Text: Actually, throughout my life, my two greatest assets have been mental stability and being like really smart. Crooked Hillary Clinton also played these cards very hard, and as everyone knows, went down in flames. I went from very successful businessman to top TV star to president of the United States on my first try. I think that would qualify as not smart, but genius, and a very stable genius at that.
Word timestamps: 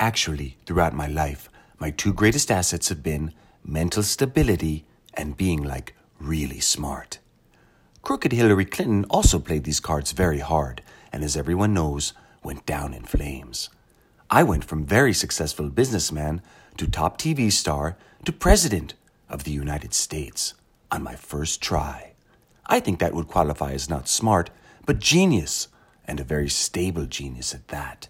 Actually, 0.00 0.56
throughout 0.64 0.94
my 0.94 1.06
life, 1.06 1.50
my 1.78 1.90
two 1.90 2.10
greatest 2.10 2.50
assets 2.50 2.88
have 2.88 3.02
been 3.02 3.34
mental 3.62 4.02
stability 4.02 4.86
and 5.12 5.36
being 5.36 5.62
like 5.62 5.94
really 6.18 6.58
smart. 6.58 7.18
Crooked 8.00 8.32
Hillary 8.32 8.64
Clinton 8.64 9.04
also 9.10 9.38
played 9.38 9.64
these 9.64 9.78
cards 9.78 10.12
very 10.12 10.38
hard, 10.38 10.82
and 11.12 11.22
as 11.22 11.36
everyone 11.36 11.74
knows, 11.74 12.14
went 12.42 12.64
down 12.64 12.94
in 12.94 13.04
flames. 13.04 13.68
I 14.30 14.42
went 14.42 14.64
from 14.64 14.86
very 14.86 15.12
successful 15.12 15.68
businessman 15.68 16.40
to 16.78 16.86
top 16.86 17.18
TV 17.18 17.52
star 17.52 17.98
to 18.24 18.32
president 18.32 18.94
of 19.28 19.44
the 19.44 19.52
United 19.52 19.92
States 19.92 20.54
on 20.90 21.02
my 21.02 21.14
first 21.14 21.60
try. 21.60 22.12
I 22.64 22.80
think 22.80 23.00
that 23.00 23.12
would 23.12 23.28
qualify 23.28 23.72
as 23.72 23.90
not 23.90 24.08
smart, 24.08 24.48
but 24.86 24.98
genius, 24.98 25.68
and 26.06 26.18
a 26.18 26.24
very 26.24 26.48
stable 26.48 27.04
genius 27.04 27.54
at 27.54 27.68
that. 27.68 28.08